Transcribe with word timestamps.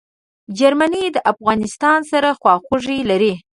جرمني 0.57 1.03
د 1.11 1.17
افغانستان 1.31 1.99
سره 2.11 2.29
خواخوږي 2.39 2.99
لري. 3.09 3.33